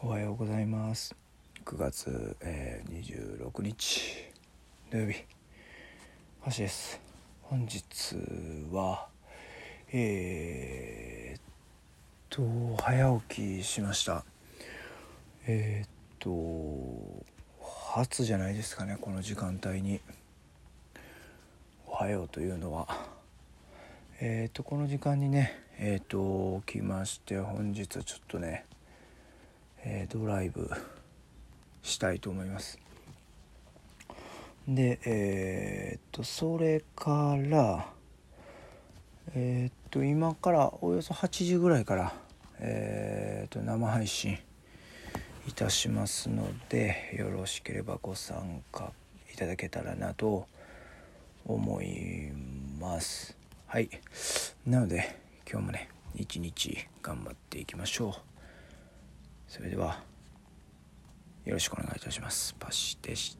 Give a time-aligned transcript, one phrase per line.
[0.00, 1.16] おはようございます。
[1.64, 4.30] 9月、えー、26日
[4.92, 5.24] 土曜日。
[6.44, 7.00] 橋です。
[7.42, 8.14] 本日
[8.70, 9.08] は
[9.92, 11.42] えー、っ
[12.30, 14.24] と早起きしました。
[15.48, 15.90] えー、っ
[16.20, 17.26] と
[17.98, 20.00] 初じゃないですかねこの時間帯に。
[21.88, 22.86] おはようというのは。
[24.20, 28.77] えー、っとこの時間にねえー、っと起きまして本日はちょっとねえー、
[30.08, 30.70] ドライブ
[31.82, 32.78] したいと思います。
[34.66, 37.86] でえー、っとそれから
[39.34, 42.14] えー、っと今からおよそ8時ぐらいから
[42.60, 44.38] えっと生配信
[45.46, 48.92] いたしますのでよろしければご参加
[49.32, 50.46] いただけたらなと
[51.46, 52.30] 思い
[52.78, 53.36] ます。
[53.66, 53.88] はい。
[54.66, 55.16] なので
[55.50, 58.37] 今日もね一日頑張っていきましょう。
[59.48, 59.98] それでは
[61.46, 62.54] よろしくお願いいたします。
[62.58, 63.37] パシでした。